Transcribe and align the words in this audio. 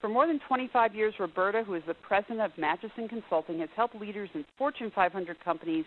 For 0.00 0.08
more 0.08 0.26
than 0.26 0.40
25 0.46 0.94
years, 0.94 1.14
Roberta, 1.18 1.64
who 1.64 1.74
is 1.74 1.82
the 1.86 1.94
president 1.94 2.40
of 2.40 2.52
Matuson 2.56 3.08
Consulting, 3.08 3.60
has 3.60 3.70
helped 3.74 3.94
leaders 3.94 4.28
in 4.34 4.44
Fortune 4.58 4.92
500 4.94 5.42
companies 5.42 5.84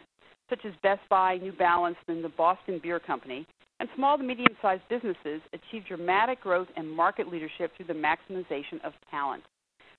such 0.49 0.65
as 0.65 0.73
Best 0.81 1.01
Buy, 1.09 1.37
New 1.37 1.51
Balance, 1.51 1.97
and 2.07 2.23
the 2.23 2.29
Boston 2.29 2.79
Beer 2.81 2.99
Company, 2.99 3.45
and 3.79 3.89
small 3.95 4.17
to 4.17 4.23
medium 4.23 4.55
sized 4.61 4.81
businesses 4.89 5.41
achieve 5.53 5.85
dramatic 5.87 6.41
growth 6.41 6.67
and 6.75 6.89
market 6.89 7.27
leadership 7.27 7.71
through 7.75 7.85
the 7.85 7.93
maximization 7.93 8.83
of 8.83 8.93
talent. 9.11 9.43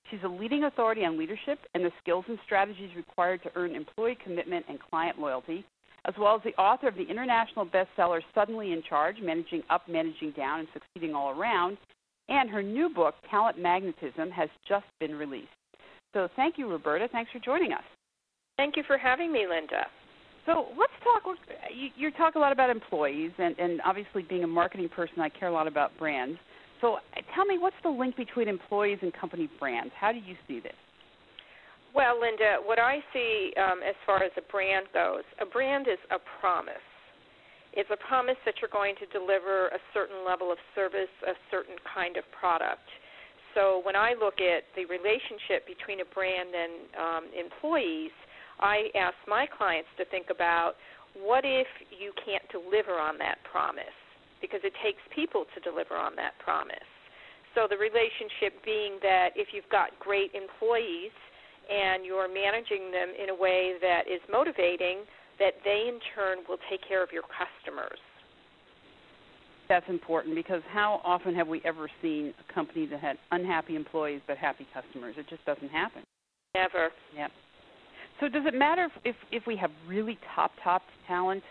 She's 0.09 0.19
a 0.23 0.27
leading 0.27 0.63
authority 0.63 1.05
on 1.05 1.17
leadership 1.17 1.59
and 1.73 1.85
the 1.85 1.91
skills 2.01 2.25
and 2.27 2.39
strategies 2.43 2.95
required 2.95 3.43
to 3.43 3.51
earn 3.55 3.75
employee 3.75 4.17
commitment 4.23 4.65
and 4.67 4.79
client 4.79 5.19
loyalty, 5.19 5.63
as 6.05 6.15
well 6.17 6.35
as 6.35 6.41
the 6.43 6.59
author 6.59 6.87
of 6.87 6.95
the 6.95 7.03
international 7.03 7.65
bestseller 7.65 8.21
Suddenly 8.33 8.71
in 8.71 8.81
Charge 8.87 9.17
Managing 9.21 9.61
Up, 9.69 9.87
Managing 9.87 10.31
Down, 10.31 10.59
and 10.59 10.67
Succeeding 10.73 11.13
All 11.13 11.29
Around, 11.29 11.77
and 12.29 12.49
her 12.49 12.63
new 12.63 12.89
book, 12.89 13.15
Talent 13.29 13.59
Magnetism, 13.59 14.29
has 14.31 14.49
just 14.67 14.85
been 14.99 15.15
released. 15.15 15.47
So 16.13 16.27
thank 16.35 16.57
you, 16.57 16.69
Roberta. 16.69 17.07
Thanks 17.11 17.31
for 17.31 17.39
joining 17.39 17.73
us. 17.73 17.83
Thank 18.57 18.75
you 18.77 18.83
for 18.87 18.97
having 18.97 19.31
me, 19.31 19.45
Linda. 19.49 19.85
So 20.45 20.67
let's 20.77 20.93
talk. 21.03 21.35
You, 21.73 21.89
you 21.95 22.11
talk 22.11 22.35
a 22.35 22.39
lot 22.39 22.51
about 22.51 22.69
employees, 22.69 23.31
and, 23.37 23.57
and 23.59 23.81
obviously, 23.85 24.23
being 24.23 24.43
a 24.43 24.47
marketing 24.47 24.89
person, 24.89 25.19
I 25.19 25.29
care 25.29 25.47
a 25.49 25.53
lot 25.53 25.67
about 25.67 25.97
brands. 25.97 26.39
So 26.81 26.97
tell 27.35 27.45
me, 27.45 27.57
what's 27.57 27.75
the 27.83 27.89
link 27.89 28.15
between 28.15 28.47
employees 28.47 28.99
and 29.01 29.13
company 29.13 29.49
brands? 29.59 29.91
How 29.99 30.11
do 30.11 30.17
you 30.17 30.35
see 30.47 30.59
this? 30.59 30.73
Well, 31.93 32.19
Linda, 32.19 32.57
what 32.63 32.79
I 32.79 32.99
see 33.13 33.51
um, 33.57 33.79
as 33.87 33.95
far 34.05 34.23
as 34.23 34.31
a 34.37 34.51
brand 34.51 34.87
goes, 34.93 35.23
a 35.41 35.45
brand 35.45 35.87
is 35.87 35.99
a 36.11 36.17
promise. 36.39 36.73
It's 37.73 37.89
a 37.93 37.97
promise 38.07 38.37
that 38.45 38.55
you're 38.61 38.73
going 38.73 38.95
to 38.97 39.07
deliver 39.13 39.67
a 39.69 39.81
certain 39.93 40.25
level 40.25 40.51
of 40.51 40.57
service, 40.73 41.11
a 41.27 41.33
certain 41.51 41.75
kind 41.85 42.17
of 42.17 42.23
product. 42.33 42.85
So 43.53 43.81
when 43.83 43.95
I 43.95 44.13
look 44.13 44.41
at 44.41 44.65
the 44.75 44.85
relationship 44.85 45.65
between 45.65 46.01
a 46.01 46.07
brand 46.13 46.49
and 46.53 46.73
um, 46.97 47.23
employees, 47.33 48.13
I 48.59 48.89
ask 48.93 49.15
my 49.27 49.45
clients 49.45 49.89
to 49.97 50.05
think 50.05 50.27
about 50.29 50.73
what 51.17 51.45
if 51.45 51.67
you 51.89 52.13
can't 52.25 52.45
deliver 52.51 52.99
on 52.99 53.17
that 53.17 53.37
promise? 53.49 53.95
Because 54.41 54.61
it 54.63 54.73
takes 54.83 55.01
people 55.13 55.45
to 55.55 55.59
deliver 55.61 55.95
on 55.95 56.15
that 56.15 56.37
promise. 56.43 56.89
So 57.55 57.65
the 57.65 57.77
relationship 57.77 58.61
being 58.63 59.01
that 59.01 59.33
if 59.35 59.49
you've 59.53 59.69
got 59.73 59.97
great 59.99 60.31
employees 60.37 61.13
and 61.69 62.05
you're 62.05 62.29
managing 62.29 62.93
them 62.93 63.09
in 63.17 63.29
a 63.29 63.35
way 63.35 63.77
that 63.81 64.05
is 64.05 64.21
motivating, 64.29 65.05
that 65.39 65.53
they 65.63 65.85
in 65.87 65.99
turn 66.15 66.39
will 66.47 66.59
take 66.69 66.81
care 66.87 67.03
of 67.03 67.09
your 67.11 67.23
customers. 67.23 67.99
That's 69.67 69.87
important 69.87 70.35
because 70.35 70.61
how 70.71 70.99
often 71.03 71.35
have 71.35 71.47
we 71.47 71.61
ever 71.63 71.89
seen 72.01 72.33
a 72.39 72.53
company 72.53 72.87
that 72.87 72.99
had 72.99 73.17
unhappy 73.31 73.75
employees 73.75 74.21
but 74.27 74.37
happy 74.37 74.67
customers? 74.73 75.15
It 75.17 75.27
just 75.29 75.45
doesn't 75.45 75.69
happen. 75.69 76.01
Never. 76.55 76.89
Yep. 77.15 77.31
So 78.19 78.27
does 78.27 78.43
it 78.45 78.57
matter 78.57 78.85
if 78.85 78.91
if, 79.05 79.15
if 79.31 79.47
we 79.47 79.55
have 79.57 79.69
really 79.87 80.17
top 80.35 80.51
top 80.63 80.81
talent? 81.07 81.43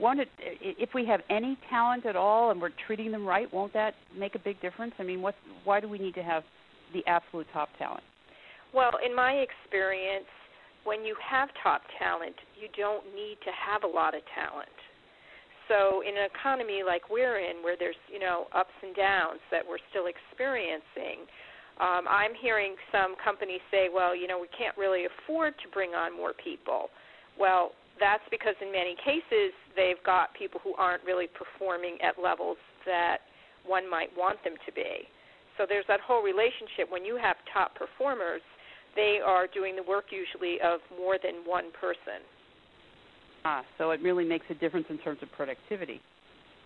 Won't 0.00 0.20
it, 0.20 0.28
if 0.40 0.90
we 0.94 1.06
have 1.06 1.20
any 1.30 1.56
talent 1.70 2.04
at 2.04 2.16
all 2.16 2.50
and 2.50 2.60
we're 2.60 2.70
treating 2.86 3.12
them 3.12 3.24
right, 3.24 3.52
won't 3.52 3.72
that 3.74 3.94
make 4.16 4.34
a 4.34 4.40
big 4.40 4.60
difference? 4.60 4.92
I 4.98 5.02
mean, 5.02 5.20
what 5.22 5.34
why 5.64 5.80
do 5.80 5.88
we 5.88 5.98
need 5.98 6.14
to 6.14 6.22
have 6.22 6.44
the 6.92 7.04
absolute 7.06 7.46
top 7.52 7.68
talent? 7.78 8.02
Well, 8.72 8.92
in 9.04 9.14
my 9.14 9.32
experience, 9.32 10.26
when 10.84 11.04
you 11.04 11.16
have 11.20 11.48
top 11.62 11.82
talent, 11.98 12.36
you 12.60 12.68
don't 12.76 13.04
need 13.14 13.36
to 13.44 13.52
have 13.52 13.84
a 13.84 13.90
lot 13.90 14.14
of 14.14 14.22
talent. 14.32 14.68
So 15.68 16.04
in 16.04 16.16
an 16.16 16.28
economy 16.28 16.82
like 16.84 17.08
we're 17.08 17.40
in, 17.40 17.64
where 17.64 17.76
there's 17.76 17.98
you 18.12 18.20
know 18.20 18.46
ups 18.54 18.76
and 18.82 18.94
downs 18.94 19.40
that 19.50 19.64
we're 19.64 19.80
still 19.90 20.06
experiencing, 20.06 21.24
um, 21.80 22.06
I'm 22.06 22.36
hearing 22.38 22.76
some 22.92 23.16
companies 23.18 23.60
say, 23.70 23.88
well, 23.92 24.14
you 24.14 24.28
know, 24.28 24.38
we 24.38 24.48
can't 24.56 24.76
really 24.76 25.06
afford 25.10 25.54
to 25.64 25.66
bring 25.72 25.90
on 25.90 26.14
more 26.14 26.32
people. 26.32 26.90
Well, 27.38 27.72
that's 27.98 28.22
because 28.30 28.54
in 28.60 28.70
many 28.70 28.94
cases 29.02 29.50
they've 29.74 30.02
got 30.04 30.34
people 30.34 30.60
who 30.62 30.74
aren't 30.74 31.02
really 31.02 31.26
performing 31.26 31.98
at 32.02 32.20
levels 32.20 32.58
that 32.86 33.26
one 33.66 33.88
might 33.88 34.10
want 34.16 34.42
them 34.44 34.54
to 34.66 34.72
be. 34.72 35.08
So 35.56 35.64
there's 35.66 35.86
that 35.88 36.00
whole 36.00 36.22
relationship 36.22 36.90
when 36.90 37.04
you 37.04 37.16
have 37.16 37.36
top 37.52 37.74
performers 37.74 38.42
they 38.94 39.18
are 39.24 39.46
doing 39.46 39.76
the 39.76 39.82
work 39.82 40.06
usually 40.10 40.60
of 40.60 40.80
more 40.98 41.16
than 41.22 41.42
one 41.44 41.70
person. 41.78 42.22
Ah, 43.44 43.62
so 43.78 43.90
it 43.90 44.00
really 44.00 44.24
makes 44.24 44.46
a 44.50 44.54
difference 44.54 44.86
in 44.88 44.98
terms 44.98 45.18
of 45.22 45.30
productivity. 45.32 46.00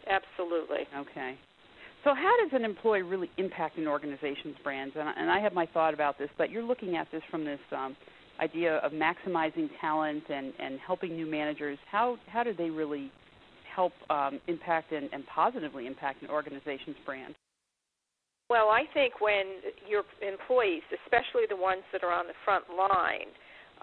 Absolutely. 0.07 0.87
Okay. 0.97 1.37
So 2.05 2.15
how 2.15 2.35
does 2.43 2.51
an 2.53 2.65
employee 2.65 3.03
really 3.03 3.31
impact 3.37 3.77
an 3.77 3.89
organization's 3.89 4.57
brands? 4.63 4.95
And, 4.99 5.09
and 5.17 5.31
I 5.31 5.41
have 5.41 5.53
my 5.53 5.67
thought 5.67 5.93
about 5.93 6.19
this, 6.19 6.31
but 6.39 6.51
you're 6.51 6.63
looking 6.63 6.97
at 6.97 7.09
this 7.11 7.23
from 7.31 7.45
this 7.45 7.59
um, 7.77 7.97
idea 8.41 8.77
of 8.77 8.93
maximizing 8.93 9.69
talent 9.81 10.23
and, 10.29 10.53
and 10.59 10.79
helping 10.79 11.17
new 11.17 11.27
managers. 11.27 11.79
How 11.91 12.17
how 12.29 12.45
do 12.45 12.55
they 12.55 12.71
really 12.71 13.11
help 13.75 13.93
um, 14.11 14.41
impact 14.47 14.93
and, 14.93 15.09
and 15.13 15.27
positively 15.27 15.87
impact 15.87 16.23
an 16.23 16.31
organization's 16.31 16.97
brand? 17.05 17.35
Well, 18.49 18.73
I 18.73 18.89
think 18.97 19.21
when 19.21 19.61
your 19.85 20.09
employees, 20.25 20.81
especially 21.05 21.45
the 21.45 21.57
ones 21.57 21.85
that 21.93 22.03
are 22.03 22.13
on 22.13 22.27
the 22.27 22.39
front 22.49 22.65
line, 22.73 23.29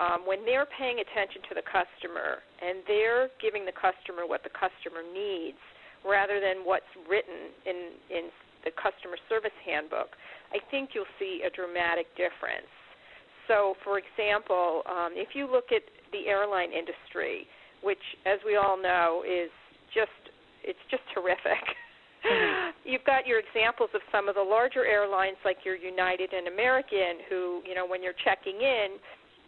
um, 0.01 0.25
when 0.25 0.43
they're 0.43 0.65
paying 0.65 0.99
attention 0.99 1.45
to 1.49 1.53
the 1.55 1.61
customer 1.61 2.41
and 2.65 2.81
they're 2.89 3.29
giving 3.37 3.63
the 3.63 3.77
customer 3.77 4.25
what 4.25 4.41
the 4.41 4.49
customer 4.51 5.05
needs 5.05 5.61
rather 6.01 6.41
than 6.41 6.65
what's 6.65 6.89
written 7.05 7.53
in, 7.69 7.93
in 8.09 8.33
the 8.65 8.73
customer 8.73 9.21
service 9.29 9.55
handbook, 9.61 10.17
I 10.49 10.57
think 10.73 10.97
you'll 10.97 11.09
see 11.21 11.45
a 11.45 11.49
dramatic 11.53 12.09
difference. 12.17 12.69
So, 13.47 13.77
for 13.85 14.01
example, 14.01 14.81
um, 14.89 15.13
if 15.13 15.37
you 15.37 15.45
look 15.45 15.69
at 15.69 15.85
the 16.09 16.25
airline 16.25 16.73
industry, 16.73 17.45
which, 17.85 18.01
as 18.25 18.41
we 18.41 18.57
all 18.57 18.81
know, 18.81 19.21
is 19.21 19.53
just 19.93 20.09
it's 20.65 20.81
just 20.89 21.05
terrific. 21.13 21.61
You've 22.85 23.03
got 23.03 23.25
your 23.25 23.41
examples 23.41 23.89
of 23.95 24.01
some 24.11 24.29
of 24.29 24.35
the 24.35 24.45
larger 24.45 24.85
airlines 24.85 25.37
like 25.43 25.65
your 25.65 25.75
United 25.75 26.33
and 26.33 26.47
American 26.47 27.25
who, 27.27 27.61
you 27.65 27.73
know, 27.73 27.85
when 27.85 28.03
you're 28.03 28.17
checking 28.23 28.61
in, 28.61 29.01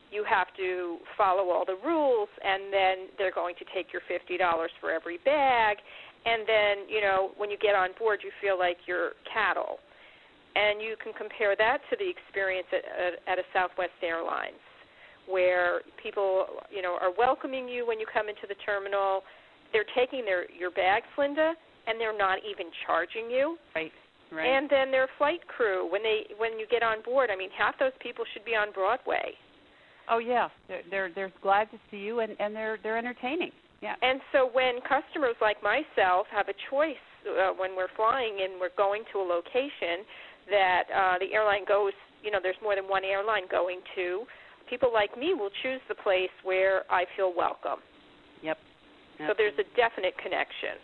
you 0.09 0.25
have 0.25 0.47
to 0.57 0.97
follow 1.17 1.51
all 1.53 1.63
the 1.63 1.77
rules 1.85 2.29
and 2.43 2.73
then 2.73 2.95
they're 3.17 3.31
going 3.33 3.53
to 3.59 3.65
take 3.75 3.93
your 3.93 4.01
$50 4.09 4.39
for 4.81 4.89
every 4.89 5.19
bag 5.23 5.77
and 6.25 6.47
then, 6.47 6.89
you 6.89 7.01
know, 7.01 7.31
when 7.37 7.51
you 7.51 7.57
get 7.57 7.75
on 7.75 7.89
board 7.99 8.21
you 8.23 8.31
feel 8.41 8.57
like 8.57 8.77
you're 8.87 9.11
cattle. 9.31 9.77
And 10.55 10.81
you 10.81 10.95
can 10.97 11.13
compare 11.13 11.55
that 11.55 11.85
to 11.91 11.97
the 11.99 12.09
experience 12.09 12.65
at, 12.73 12.81
at, 12.89 13.13
at 13.29 13.37
a 13.37 13.45
Southwest 13.53 13.93
Airlines 14.01 14.57
where 15.29 15.81
people, 16.01 16.65
you 16.71 16.81
know, 16.81 16.97
are 16.99 17.13
welcoming 17.15 17.67
you 17.67 17.85
when 17.85 17.99
you 17.99 18.07
come 18.11 18.29
into 18.29 18.47
the 18.47 18.55
terminal. 18.65 19.21
They're 19.71 19.85
taking 19.93 20.25
their 20.25 20.49
your 20.49 20.71
bags, 20.71 21.05
Linda, 21.17 21.53
and 21.87 21.99
they're 21.99 22.17
not 22.17 22.39
even 22.49 22.67
charging 22.85 23.29
you. 23.29 23.57
Right. 23.75 23.91
Right. 24.31 24.45
And 24.45 24.69
then 24.69 24.91
their 24.91 25.07
flight 25.17 25.39
crew, 25.47 25.89
when 25.89 26.03
they 26.03 26.27
when 26.37 26.59
you 26.59 26.67
get 26.69 26.83
on 26.83 27.01
board, 27.01 27.29
I 27.31 27.37
mean, 27.37 27.49
half 27.57 27.79
those 27.79 27.95
people 28.01 28.25
should 28.33 28.43
be 28.43 28.55
on 28.55 28.73
Broadway. 28.73 29.31
Oh 30.09 30.19
yeah, 30.19 30.49
they're 30.67 30.81
they're, 30.89 31.11
they're 31.15 31.33
glad 31.41 31.71
to 31.71 31.77
see 31.89 31.97
you, 31.97 32.19
and 32.19 32.35
and 32.39 32.53
they're 32.53 32.77
they're 32.83 32.97
entertaining. 32.97 33.51
Yeah. 33.81 33.95
And 34.01 34.19
so 34.33 34.49
when 34.51 34.81
customers 34.81 35.35
like 35.39 35.63
myself 35.63 36.27
have 36.31 36.49
a 36.49 36.57
choice 36.69 36.99
uh, 37.23 37.53
when 37.55 37.75
we're 37.75 37.93
flying 37.95 38.39
and 38.43 38.59
we're 38.59 38.75
going 38.75 39.03
to 39.13 39.19
a 39.19 39.25
location 39.25 40.03
that 40.49 40.83
uh, 40.89 41.15
the 41.19 41.33
airline 41.33 41.63
goes, 41.67 41.93
you 42.23 42.31
know, 42.31 42.39
there's 42.41 42.57
more 42.63 42.75
than 42.75 42.85
one 42.85 43.05
airline 43.05 43.43
going 43.51 43.79
to. 43.95 44.25
People 44.69 44.91
like 44.91 45.15
me 45.17 45.33
will 45.33 45.51
choose 45.63 45.79
the 45.87 45.95
place 45.95 46.33
where 46.43 46.83
I 46.91 47.05
feel 47.15 47.33
welcome. 47.35 47.79
Yep. 48.43 48.57
So 49.19 49.33
there's 49.37 49.57
a 49.57 49.65
definite 49.75 50.13
connection. 50.21 50.77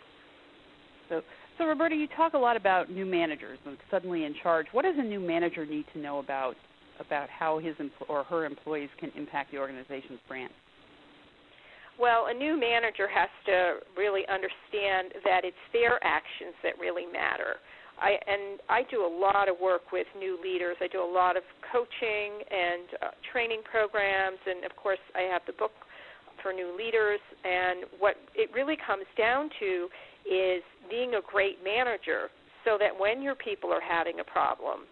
So, 1.08 1.22
so 1.58 1.66
Roberta, 1.66 1.94
you 1.94 2.08
talk 2.16 2.34
a 2.34 2.38
lot 2.38 2.56
about 2.56 2.90
new 2.90 3.06
managers 3.06 3.58
and 3.66 3.76
suddenly 3.90 4.24
in 4.24 4.34
charge. 4.42 4.66
What 4.72 4.82
does 4.82 4.96
a 4.98 5.02
new 5.02 5.20
manager 5.20 5.66
need 5.66 5.84
to 5.92 5.98
know 5.98 6.18
about 6.18 6.56
about 7.00 7.28
how 7.28 7.58
his 7.58 7.74
empl- 7.76 8.08
or 8.08 8.22
her 8.24 8.44
employees 8.44 8.88
can 9.00 9.10
impact 9.16 9.50
the 9.50 9.58
organization's 9.58 10.20
brand? 10.28 10.52
Well, 11.98 12.26
a 12.28 12.34
new 12.34 12.58
manager 12.58 13.08
has 13.08 13.28
to 13.46 13.78
really 13.96 14.22
understand 14.26 15.14
that 15.24 15.44
it's 15.44 15.56
their 15.72 16.02
actions 16.02 16.54
that 16.62 16.78
really 16.78 17.06
matter. 17.06 17.56
I 18.00 18.18
and 18.26 18.58
I 18.68 18.82
do 18.90 19.06
a 19.06 19.12
lot 19.12 19.48
of 19.48 19.54
work 19.62 19.92
with 19.92 20.06
new 20.18 20.38
leaders. 20.42 20.76
I 20.80 20.88
do 20.88 21.02
a 21.02 21.06
lot 21.06 21.36
of 21.36 21.44
coaching 21.70 22.42
and 22.50 22.86
uh, 23.02 23.10
training 23.30 23.62
programs, 23.62 24.38
and 24.46 24.64
of 24.64 24.74
course, 24.74 24.98
I 25.14 25.30
have 25.30 25.42
the 25.46 25.52
book 25.52 25.70
for 26.44 26.52
new 26.52 26.76
leaders. 26.76 27.18
And 27.42 27.88
what 27.98 28.20
it 28.36 28.52
really 28.54 28.76
comes 28.76 29.08
down 29.16 29.48
to 29.58 29.88
is 30.28 30.62
being 30.88 31.16
a 31.16 31.24
great 31.24 31.64
manager, 31.64 32.28
so 32.64 32.76
that 32.78 32.92
when 32.92 33.20
your 33.20 33.34
people 33.34 33.72
are 33.72 33.82
having 33.82 34.20
a 34.20 34.24
problem, 34.24 34.84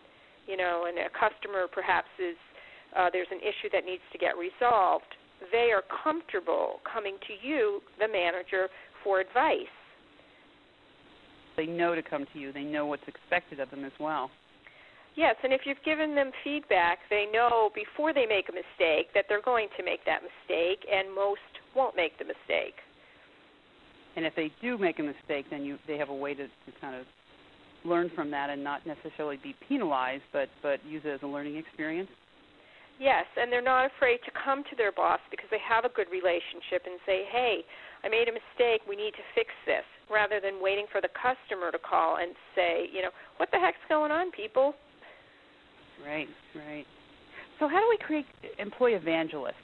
you 0.48 0.56
know, 0.56 0.86
and 0.88 0.98
a 0.98 1.12
customer 1.12 1.68
perhaps 1.70 2.08
is 2.18 2.36
uh, 2.96 3.08
there's 3.12 3.30
an 3.30 3.40
issue 3.40 3.68
that 3.72 3.84
needs 3.84 4.02
to 4.12 4.18
get 4.18 4.34
resolved, 4.36 5.08
they 5.52 5.70
are 5.72 5.84
comfortable 6.02 6.80
coming 6.88 7.16
to 7.28 7.46
you, 7.46 7.80
the 8.00 8.08
manager, 8.08 8.68
for 9.04 9.20
advice 9.20 9.72
they 11.56 11.66
know 11.66 11.94
to 11.94 12.02
come 12.02 12.26
to 12.32 12.38
you. 12.38 12.52
They 12.52 12.62
know 12.62 12.86
what's 12.86 13.06
expected 13.06 13.60
of 13.60 13.70
them 13.70 13.84
as 13.84 13.92
well. 14.00 14.30
Yes, 15.14 15.36
and 15.44 15.52
if 15.52 15.62
you've 15.66 15.82
given 15.84 16.14
them 16.14 16.30
feedback, 16.42 16.98
they 17.10 17.26
know 17.30 17.70
before 17.74 18.14
they 18.14 18.24
make 18.24 18.48
a 18.48 18.52
mistake 18.52 19.12
that 19.14 19.26
they're 19.28 19.42
going 19.42 19.68
to 19.76 19.84
make 19.84 20.04
that 20.06 20.22
mistake, 20.22 20.86
and 20.90 21.14
most 21.14 21.40
won't 21.76 21.94
make 21.94 22.18
the 22.18 22.24
mistake. 22.24 22.80
And 24.16 24.24
if 24.24 24.34
they 24.34 24.50
do 24.60 24.78
make 24.78 24.98
a 24.98 25.02
mistake, 25.02 25.46
then 25.50 25.64
you 25.64 25.78
they 25.86 25.98
have 25.98 26.08
a 26.08 26.14
way 26.14 26.34
to, 26.34 26.46
to 26.46 26.70
kind 26.80 26.96
of 26.96 27.04
learn 27.84 28.10
from 28.14 28.30
that 28.30 28.50
and 28.50 28.62
not 28.62 28.86
necessarily 28.86 29.38
be 29.42 29.54
penalized, 29.68 30.24
but 30.32 30.48
but 30.62 30.84
use 30.86 31.02
it 31.04 31.10
as 31.10 31.22
a 31.22 31.26
learning 31.26 31.56
experience. 31.56 32.08
Yes, 33.00 33.24
and 33.36 33.50
they're 33.50 33.62
not 33.64 33.90
afraid 33.90 34.20
to 34.24 34.30
come 34.44 34.64
to 34.70 34.76
their 34.76 34.92
boss 34.92 35.20
because 35.30 35.48
they 35.50 35.60
have 35.66 35.84
a 35.84 35.88
good 35.88 36.08
relationship 36.12 36.84
and 36.84 37.00
say, 37.04 37.24
"Hey, 37.30 37.64
I 38.04 38.08
made 38.08 38.28
a 38.28 38.32
mistake. 38.32 38.82
We 38.88 38.96
need 38.96 39.12
to 39.12 39.24
fix 39.34 39.50
this," 39.66 39.84
rather 40.10 40.40
than 40.40 40.60
waiting 40.60 40.86
for 40.92 41.00
the 41.00 41.08
customer 41.08 41.72
to 41.72 41.78
call 41.78 42.16
and 42.16 42.32
say, 42.54 42.88
"You 42.92 43.02
know, 43.02 43.12
what 43.36 43.50
the 43.50 43.58
heck's 43.58 43.84
going 43.88 44.10
on, 44.12 44.30
people?" 44.30 44.74
Right, 46.04 46.28
right. 46.54 46.84
So, 47.58 47.68
how 47.68 47.78
do 47.78 47.86
we 47.88 47.98
create 47.98 48.26
employee 48.58 48.94
evangelists? 48.94 49.54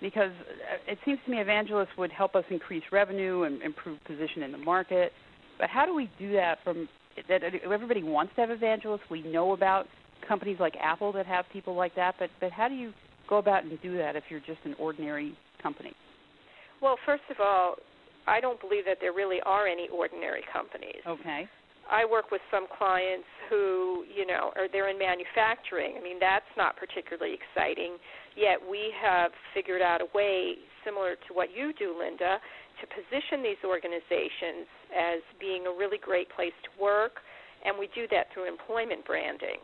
Because 0.00 0.30
uh, 0.30 0.90
it 0.90 0.98
seems 1.04 1.18
to 1.24 1.30
me 1.30 1.38
evangelists 1.38 1.90
would 1.98 2.10
help 2.10 2.34
us 2.34 2.44
increase 2.50 2.82
revenue 2.90 3.42
and 3.44 3.62
improve 3.62 3.98
position 4.04 4.42
in 4.42 4.52
the 4.52 4.58
market. 4.58 5.12
But 5.58 5.68
how 5.68 5.86
do 5.86 5.94
we 5.94 6.10
do 6.18 6.32
that 6.32 6.58
from 6.64 6.88
that 7.28 7.42
everybody 7.64 8.02
wants 8.02 8.32
to 8.34 8.40
have 8.40 8.50
evangelists 8.50 9.02
we 9.10 9.22
know 9.22 9.52
about 9.52 9.86
companies 10.26 10.56
like 10.58 10.74
Apple 10.80 11.12
that 11.12 11.26
have 11.26 11.44
people 11.52 11.74
like 11.74 11.94
that, 11.94 12.14
but 12.18 12.30
but 12.40 12.50
how 12.52 12.68
do 12.68 12.74
you 12.74 12.92
go 13.28 13.38
about 13.38 13.64
and 13.64 13.80
do 13.82 13.96
that 13.98 14.16
if 14.16 14.24
you're 14.28 14.40
just 14.40 14.60
an 14.64 14.74
ordinary 14.78 15.36
company? 15.62 15.92
Well, 16.80 16.96
first 17.06 17.22
of 17.30 17.36
all, 17.40 17.76
I 18.26 18.40
don't 18.40 18.60
believe 18.60 18.84
that 18.86 18.98
there 19.00 19.12
really 19.12 19.40
are 19.44 19.66
any 19.66 19.88
ordinary 19.92 20.42
companies. 20.52 21.02
Okay. 21.06 21.48
I 21.90 22.04
work 22.04 22.30
with 22.30 22.40
some 22.50 22.66
clients 22.78 23.26
who, 23.50 24.04
you 24.08 24.26
know, 24.26 24.52
are 24.56 24.68
they're 24.70 24.88
in 24.88 24.98
manufacturing. 24.98 25.96
I 25.98 26.02
mean, 26.02 26.18
that's 26.20 26.48
not 26.56 26.76
particularly 26.76 27.36
exciting. 27.36 27.98
Yet 28.36 28.58
we 28.58 28.92
have 29.02 29.30
figured 29.52 29.82
out 29.82 30.00
a 30.00 30.08
way 30.14 30.56
similar 30.84 31.16
to 31.28 31.30
what 31.34 31.54
you 31.54 31.72
do, 31.78 31.94
Linda, 31.98 32.38
to 32.80 32.84
position 32.88 33.42
these 33.42 33.60
organizations 33.64 34.66
as 34.90 35.20
being 35.38 35.66
a 35.66 35.72
really 35.72 35.98
great 35.98 36.28
place 36.30 36.56
to 36.64 36.70
work, 36.80 37.20
and 37.64 37.76
we 37.78 37.88
do 37.94 38.06
that 38.10 38.32
through 38.32 38.48
employment 38.48 39.04
branding 39.04 39.60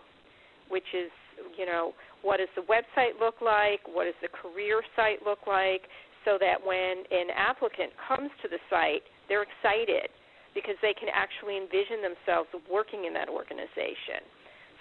which 0.68 0.86
is, 0.94 1.10
you 1.56 1.66
know, 1.66 1.92
what 2.22 2.38
does 2.38 2.48
the 2.56 2.62
website 2.62 3.18
look 3.20 3.40
like? 3.40 3.80
What 3.86 4.04
does 4.04 4.18
the 4.22 4.28
career 4.28 4.82
site 4.96 5.24
look 5.24 5.46
like? 5.46 5.88
So 6.24 6.36
that 6.40 6.60
when 6.64 7.04
an 7.10 7.28
applicant 7.34 7.92
comes 8.06 8.30
to 8.42 8.48
the 8.48 8.58
site, 8.68 9.02
they're 9.28 9.44
excited 9.44 10.10
because 10.58 10.74
they 10.82 10.94
can 10.94 11.08
actually 11.14 11.54
envision 11.54 12.02
themselves 12.02 12.50
working 12.66 13.06
in 13.06 13.14
that 13.14 13.30
organization. 13.30 14.26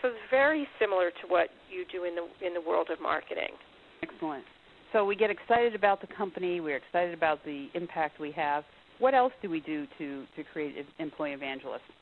So 0.01 0.09
it's 0.09 0.27
very 0.29 0.67
similar 0.81 1.09
to 1.09 1.23
what 1.27 1.49
you 1.69 1.85
do 1.91 2.05
in 2.05 2.17
the 2.17 2.25
in 2.45 2.53
the 2.53 2.61
world 2.61 2.89
of 2.89 2.99
marketing. 3.01 3.53
Excellent. 4.01 4.45
So 4.93 5.05
we 5.05 5.15
get 5.15 5.29
excited 5.29 5.75
about 5.75 6.01
the 6.01 6.07
company. 6.07 6.61
We're 6.61 6.77
excited 6.77 7.13
about 7.13 7.43
the 7.45 7.67
impact 7.73 8.19
we 8.19 8.31
have. 8.33 8.63
What 8.99 9.13
else 9.13 9.33
do 9.41 9.49
we 9.49 9.59
do 9.59 9.85
to 9.97 10.25
to 10.35 10.43
create 10.53 10.85
employee 10.97 11.33
evangelists? 11.33 11.93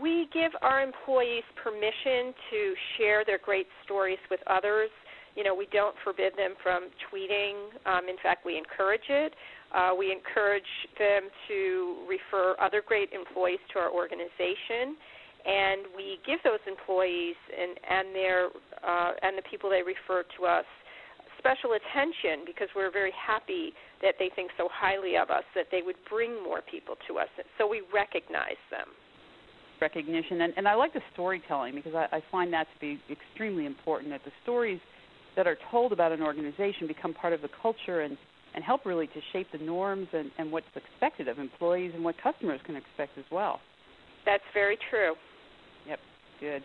We 0.00 0.28
give 0.32 0.52
our 0.62 0.82
employees 0.82 1.42
permission 1.62 2.34
to 2.50 2.74
share 2.96 3.24
their 3.24 3.38
great 3.38 3.66
stories 3.84 4.18
with 4.30 4.40
others. 4.46 4.90
You 5.38 5.44
know, 5.44 5.54
we 5.54 5.68
don't 5.70 5.94
forbid 6.02 6.34
them 6.34 6.58
from 6.64 6.90
tweeting. 7.06 7.70
Um, 7.86 8.10
in 8.10 8.18
fact, 8.20 8.44
we 8.44 8.58
encourage 8.58 9.06
it. 9.08 9.34
Uh, 9.70 9.94
we 9.96 10.10
encourage 10.10 10.66
them 10.98 11.30
to 11.46 12.02
refer 12.10 12.56
other 12.58 12.82
great 12.82 13.12
employees 13.12 13.62
to 13.72 13.78
our 13.78 13.88
organization, 13.88 14.98
and 15.46 15.86
we 15.94 16.18
give 16.26 16.42
those 16.42 16.58
employees 16.66 17.38
and 17.54 17.78
and 17.86 18.14
their 18.16 18.50
uh, 18.82 19.12
and 19.22 19.38
the 19.38 19.46
people 19.48 19.70
they 19.70 19.86
refer 19.86 20.26
to 20.36 20.44
us 20.44 20.66
special 21.38 21.78
attention 21.78 22.42
because 22.44 22.66
we're 22.74 22.90
very 22.90 23.14
happy 23.14 23.70
that 24.02 24.18
they 24.18 24.34
think 24.34 24.50
so 24.58 24.68
highly 24.72 25.14
of 25.14 25.30
us 25.30 25.46
that 25.54 25.66
they 25.70 25.82
would 25.86 26.02
bring 26.10 26.42
more 26.42 26.62
people 26.66 26.96
to 27.06 27.18
us. 27.18 27.30
So 27.58 27.68
we 27.68 27.82
recognize 27.94 28.58
them 28.74 28.90
recognition. 29.80 30.40
And, 30.40 30.52
and 30.56 30.66
I 30.66 30.74
like 30.74 30.92
the 30.92 31.02
storytelling 31.12 31.76
because 31.76 31.94
I, 31.94 32.08
I 32.16 32.22
find 32.32 32.52
that 32.52 32.66
to 32.74 32.80
be 32.80 32.98
extremely 33.08 33.66
important. 33.66 34.10
That 34.10 34.24
the 34.24 34.32
stories 34.42 34.80
that 35.38 35.46
are 35.46 35.56
told 35.70 35.92
about 35.92 36.10
an 36.10 36.20
organization 36.20 36.88
become 36.88 37.14
part 37.14 37.32
of 37.32 37.40
the 37.40 37.48
culture 37.62 38.00
and, 38.00 38.18
and 38.56 38.64
help 38.64 38.84
really 38.84 39.06
to 39.06 39.20
shape 39.32 39.46
the 39.52 39.58
norms 39.58 40.08
and, 40.12 40.32
and 40.36 40.50
what's 40.50 40.66
expected 40.74 41.28
of 41.28 41.38
employees 41.38 41.92
and 41.94 42.02
what 42.02 42.16
customers 42.20 42.60
can 42.66 42.74
expect 42.74 43.16
as 43.16 43.24
well. 43.30 43.60
That's 44.26 44.42
very 44.52 44.76
true. 44.90 45.14
Yep, 45.86 46.00
good. 46.40 46.62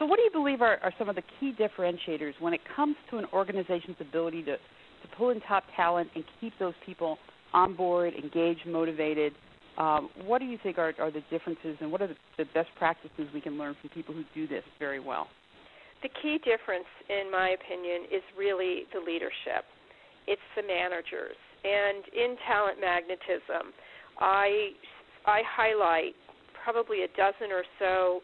So, 0.00 0.06
what 0.06 0.16
do 0.16 0.22
you 0.24 0.30
believe 0.32 0.60
are, 0.60 0.78
are 0.82 0.92
some 0.98 1.08
of 1.08 1.14
the 1.14 1.22
key 1.38 1.54
differentiators 1.58 2.32
when 2.40 2.52
it 2.52 2.60
comes 2.74 2.96
to 3.10 3.18
an 3.18 3.26
organization's 3.32 3.96
ability 4.00 4.42
to, 4.42 4.56
to 4.56 5.16
pull 5.16 5.30
in 5.30 5.40
top 5.42 5.62
talent 5.76 6.10
and 6.16 6.24
keep 6.40 6.52
those 6.58 6.74
people 6.84 7.18
on 7.54 7.76
board, 7.76 8.12
engaged, 8.12 8.66
motivated, 8.66 9.34
um, 9.78 10.10
what 10.24 10.40
do 10.40 10.46
you 10.46 10.58
think 10.64 10.78
are, 10.78 10.92
are 10.98 11.12
the 11.12 11.22
differences, 11.30 11.76
and 11.80 11.92
what 11.92 12.02
are 12.02 12.08
the, 12.08 12.16
the 12.38 12.44
best 12.54 12.70
practices 12.76 13.28
we 13.32 13.40
can 13.40 13.56
learn 13.56 13.76
from 13.80 13.90
people 13.90 14.14
who 14.14 14.24
do 14.34 14.48
this 14.48 14.64
very 14.80 14.98
well? 14.98 15.28
The 16.06 16.14
key 16.22 16.38
difference, 16.38 16.86
in 17.10 17.32
my 17.32 17.58
opinion, 17.58 18.06
is 18.14 18.22
really 18.38 18.86
the 18.94 19.00
leadership. 19.00 19.66
It's 20.28 20.48
the 20.54 20.62
managers. 20.62 21.34
And 21.66 22.06
in 22.14 22.36
talent 22.46 22.78
magnetism, 22.80 23.74
I 24.20 24.70
I 25.26 25.42
highlight 25.42 26.14
probably 26.62 27.02
a 27.02 27.08
dozen 27.18 27.50
or 27.50 27.64
so 27.80 28.20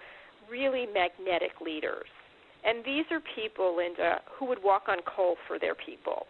really 0.48 0.86
magnetic 0.86 1.58
leaders. 1.60 2.06
And 2.62 2.84
these 2.84 3.02
are 3.10 3.18
people, 3.34 3.74
Linda, 3.74 4.20
who 4.38 4.46
would 4.46 4.62
walk 4.62 4.84
on 4.86 4.98
coal 5.02 5.34
for 5.48 5.58
their 5.58 5.74
people, 5.74 6.26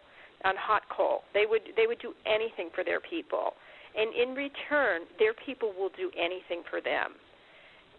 on 0.46 0.54
hot 0.56 0.88
coal. 0.88 1.20
They 1.34 1.44
would 1.44 1.76
they 1.76 1.86
would 1.86 2.00
do 2.00 2.14
anything 2.24 2.70
for 2.74 2.82
their 2.82 3.00
people 3.00 3.52
and 3.94 4.14
in 4.14 4.34
return, 4.34 5.02
their 5.18 5.34
people 5.34 5.72
will 5.76 5.90
do 5.96 6.10
anything 6.16 6.62
for 6.70 6.80
them. 6.80 7.12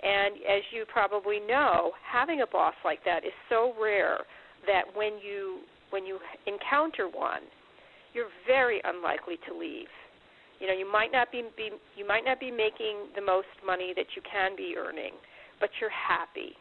And 0.03 0.35
as 0.43 0.61
you 0.71 0.83
probably 0.91 1.39
know, 1.39 1.91
having 2.03 2.41
a 2.41 2.47
boss 2.47 2.75
like 2.83 2.99
that 3.05 3.23
is 3.23 3.31
so 3.47 3.73
rare 3.81 4.19
that 4.67 4.83
when 4.93 5.13
you 5.23 5.61
when 5.91 6.05
you 6.05 6.19
encounter 6.47 7.07
one, 7.07 7.41
you're 8.13 8.33
very 8.47 8.81
unlikely 8.83 9.37
to 9.47 9.57
leave. 9.57 9.87
You 10.59 10.67
know, 10.67 10.73
you 10.73 10.89
might 10.89 11.11
not 11.11 11.31
be, 11.31 11.43
be 11.55 11.69
you 11.95 12.07
might 12.07 12.25
not 12.25 12.39
be 12.39 12.51
making 12.51 13.13
the 13.15 13.21
most 13.21 13.47
money 13.65 13.93
that 13.95 14.07
you 14.15 14.21
can 14.29 14.55
be 14.55 14.75
earning, 14.77 15.13
but 15.59 15.69
you're 15.79 15.91
happy. 15.91 16.53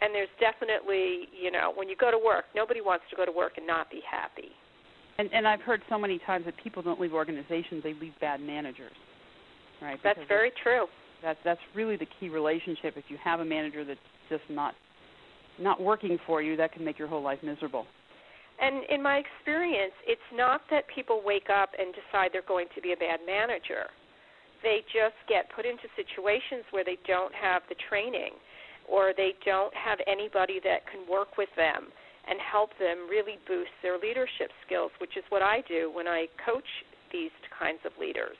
And 0.00 0.14
there's 0.14 0.30
definitely, 0.38 1.26
you 1.34 1.50
know, 1.50 1.72
when 1.74 1.88
you 1.88 1.96
go 1.96 2.10
to 2.10 2.18
work, 2.18 2.44
nobody 2.54 2.80
wants 2.80 3.04
to 3.10 3.16
go 3.16 3.24
to 3.24 3.32
work 3.32 3.54
and 3.56 3.66
not 3.66 3.90
be 3.90 4.00
happy. 4.08 4.50
And, 5.18 5.28
and 5.32 5.46
I've 5.46 5.60
heard 5.60 5.82
so 5.90 5.98
many 5.98 6.20
times 6.24 6.44
that 6.46 6.54
people 6.62 6.82
don't 6.82 7.00
leave 7.00 7.12
organizations; 7.12 7.82
they 7.82 7.94
leave 7.94 8.14
bad 8.20 8.40
managers. 8.40 8.94
Right. 9.82 9.98
That's 10.02 10.20
very 10.28 10.50
true. 10.62 10.86
That's 11.22 11.38
that's 11.44 11.60
really 11.74 11.96
the 11.96 12.06
key 12.20 12.28
relationship. 12.28 12.94
If 12.96 13.04
you 13.08 13.16
have 13.22 13.40
a 13.40 13.44
manager 13.44 13.84
that's 13.84 14.00
just 14.28 14.44
not 14.50 14.74
not 15.58 15.80
working 15.80 16.18
for 16.26 16.40
you, 16.42 16.56
that 16.56 16.72
can 16.72 16.84
make 16.84 16.98
your 16.98 17.08
whole 17.08 17.22
life 17.22 17.38
miserable. 17.42 17.86
And 18.60 18.82
in 18.90 19.02
my 19.02 19.22
experience, 19.22 19.94
it's 20.06 20.30
not 20.34 20.62
that 20.70 20.84
people 20.92 21.22
wake 21.24 21.48
up 21.50 21.70
and 21.78 21.94
decide 21.94 22.30
they're 22.32 22.46
going 22.46 22.66
to 22.74 22.80
be 22.80 22.92
a 22.92 22.96
bad 22.96 23.20
manager. 23.26 23.86
They 24.62 24.82
just 24.90 25.14
get 25.28 25.46
put 25.54 25.64
into 25.64 25.86
situations 25.94 26.66
where 26.70 26.82
they 26.82 26.98
don't 27.06 27.32
have 27.34 27.62
the 27.68 27.76
training 27.88 28.34
or 28.90 29.12
they 29.16 29.34
don't 29.44 29.72
have 29.74 29.98
anybody 30.08 30.58
that 30.64 30.82
can 30.90 31.06
work 31.06 31.38
with 31.38 31.50
them 31.54 31.86
and 32.26 32.38
help 32.42 32.70
them 32.78 33.06
really 33.08 33.38
boost 33.46 33.70
their 33.82 33.98
leadership 33.98 34.50
skills, 34.66 34.90
which 35.00 35.16
is 35.16 35.22
what 35.28 35.42
I 35.42 35.62
do 35.68 35.92
when 35.94 36.08
I 36.08 36.26
coach 36.42 36.66
these 37.12 37.32
kinds 37.58 37.78
of 37.86 37.92
leaders. 38.00 38.36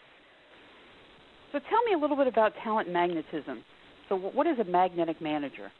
So 1.52 1.59
tell 1.59 1.83
me 1.85 1.95
a 1.95 1.99
little 1.99 2.17
bit 2.17 2.26
about 2.26 2.52
talent 2.62 2.90
magnetism. 2.90 3.64
So 4.09 4.17
what 4.17 4.47
is 4.47 4.59
a 4.59 4.64
magnetic 4.64 5.21
manager? 5.21 5.71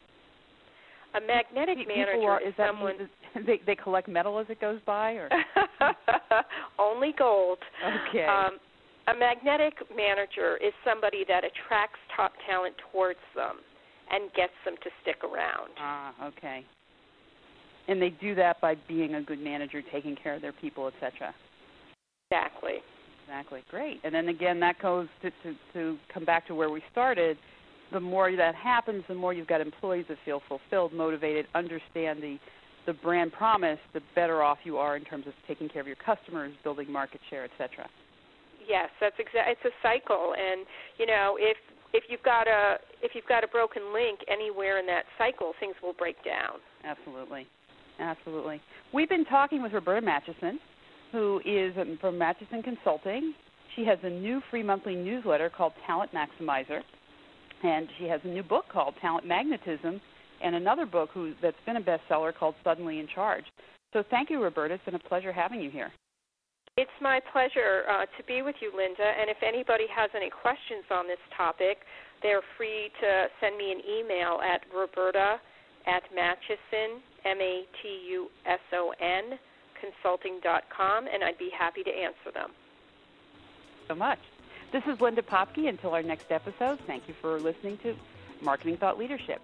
A 1.15 1.21
magnetic 1.21 1.77
People 1.77 1.95
manager 1.95 2.29
are, 2.29 2.41
is, 2.41 2.49
is 2.49 2.53
that 2.57 2.69
someone 2.69 3.09
they 3.47 3.59
they 3.65 3.75
collect 3.75 4.07
metal 4.07 4.37
as 4.39 4.45
it 4.49 4.61
goes 4.61 4.79
by, 4.85 5.13
or 5.13 5.29
only 6.79 7.13
gold. 7.17 7.57
Okay. 8.09 8.25
Um, 8.25 8.59
a 9.07 9.17
magnetic 9.17 9.73
manager 9.95 10.57
is 10.57 10.71
somebody 10.85 11.25
that 11.27 11.43
attracts 11.43 11.97
top 12.15 12.33
talent 12.47 12.75
towards 12.91 13.19
them 13.35 13.57
and 14.11 14.31
gets 14.33 14.53
them 14.65 14.75
to 14.83 14.89
stick 15.01 15.23
around. 15.23 15.71
Ah, 15.79 16.13
okay. 16.23 16.63
And 17.87 17.99
they 17.99 18.09
do 18.09 18.35
that 18.35 18.61
by 18.61 18.75
being 18.87 19.15
a 19.15 19.21
good 19.23 19.39
manager, 19.39 19.81
taking 19.91 20.15
care 20.15 20.35
of 20.35 20.43
their 20.43 20.53
people, 20.53 20.87
etc. 20.87 21.33
Exactly. 22.29 22.77
Exactly. 23.29 23.63
Great. 23.69 23.99
And 24.03 24.13
then 24.13 24.29
again, 24.29 24.59
that 24.61 24.81
goes 24.81 25.07
to, 25.21 25.29
to, 25.29 25.55
to 25.73 25.97
come 26.11 26.25
back 26.25 26.47
to 26.47 26.55
where 26.55 26.71
we 26.71 26.81
started. 26.91 27.37
The 27.93 27.99
more 27.99 28.35
that 28.35 28.55
happens, 28.55 29.03
the 29.07 29.13
more 29.13 29.33
you've 29.33 29.47
got 29.47 29.61
employees 29.61 30.05
that 30.09 30.17
feel 30.25 30.41
fulfilled, 30.47 30.93
motivated, 30.93 31.45
understand 31.53 32.21
the 32.21 32.37
the 32.85 32.93
brand 32.93 33.31
promise, 33.33 33.77
the 33.93 34.01
better 34.15 34.41
off 34.41 34.57
you 34.63 34.77
are 34.77 34.95
in 34.95 35.03
terms 35.03 35.27
of 35.27 35.33
taking 35.47 35.69
care 35.69 35.81
of 35.81 35.85
your 35.85 35.97
customers, 35.97 36.51
building 36.63 36.91
market 36.91 37.19
share, 37.29 37.43
etc. 37.43 37.87
Yes, 38.67 38.89
that's 38.99 39.15
exact. 39.19 39.49
It's 39.49 39.65
a 39.65 39.75
cycle, 39.83 40.33
and 40.33 40.65
you 40.97 41.05
know 41.05 41.37
if 41.39 41.57
if 41.93 42.05
you've 42.09 42.23
got 42.23 42.47
a 42.47 42.77
if 43.03 43.11
you've 43.13 43.27
got 43.27 43.43
a 43.43 43.47
broken 43.47 43.93
link 43.93 44.21
anywhere 44.27 44.79
in 44.79 44.87
that 44.87 45.03
cycle, 45.19 45.53
things 45.59 45.75
will 45.83 45.93
break 45.93 46.15
down. 46.23 46.57
Absolutely, 46.83 47.45
absolutely. 47.99 48.59
We've 48.91 49.09
been 49.09 49.25
talking 49.25 49.61
with 49.61 49.73
Roberta 49.73 50.03
Matuson, 50.03 50.57
who 51.11 51.41
is 51.45 51.73
from 51.99 52.15
Matuson 52.19 52.63
Consulting. 52.63 53.33
She 53.75 53.85
has 53.85 53.99
a 54.03 54.09
new 54.09 54.41
free 54.49 54.63
monthly 54.63 54.95
newsletter 54.95 55.49
called 55.49 55.73
Talent 55.85 56.11
Maximizer, 56.13 56.81
and 57.63 57.87
she 57.97 58.05
has 58.05 58.21
a 58.23 58.27
new 58.27 58.43
book 58.43 58.65
called 58.71 58.95
Talent 59.01 59.25
Magnetism, 59.27 60.01
and 60.41 60.55
another 60.55 60.85
book 60.85 61.09
who, 61.13 61.33
that's 61.41 61.57
been 61.65 61.77
a 61.77 61.81
bestseller 61.81 62.33
called 62.33 62.55
Suddenly 62.63 62.99
in 62.99 63.07
Charge. 63.13 63.45
So 63.93 64.03
thank 64.09 64.29
you, 64.29 64.41
Roberta. 64.41 64.75
It's 64.75 64.85
been 64.85 64.95
a 64.95 64.99
pleasure 64.99 65.33
having 65.33 65.61
you 65.61 65.69
here. 65.69 65.91
It's 66.77 66.89
my 67.01 67.19
pleasure 67.33 67.83
uh, 67.89 68.05
to 68.05 68.23
be 68.25 68.41
with 68.41 68.55
you, 68.61 68.71
Linda. 68.75 69.03
And 69.03 69.29
if 69.29 69.37
anybody 69.45 69.85
has 69.93 70.09
any 70.15 70.29
questions 70.29 70.85
on 70.91 71.07
this 71.07 71.19
topic, 71.35 71.79
they're 72.21 72.43
free 72.57 72.89
to 73.01 73.25
send 73.41 73.57
me 73.57 73.71
an 73.71 73.81
email 73.83 74.39
at 74.39 74.61
roberta 74.73 75.41
at 75.87 76.03
Matuson, 76.15 77.01
M-A-T-U-S-O-N, 77.25 78.19
consulting.com, 79.81 81.07
and 81.07 81.23
I'd 81.23 81.37
be 81.37 81.49
happy 81.57 81.83
to 81.83 81.89
answer 81.89 82.31
them. 82.33 82.51
So 83.87 83.95
much. 83.95 84.19
This 84.71 84.83
is 84.85 85.01
Linda 85.01 85.23
Popky. 85.23 85.67
Until 85.67 85.95
our 85.95 86.03
next 86.03 86.31
episode, 86.31 86.79
thank 86.85 87.07
you 87.07 87.15
for 87.19 87.39
listening 87.39 87.79
to 87.79 87.95
Marketing 88.41 88.77
Thought 88.77 88.99
Leadership. 88.99 89.41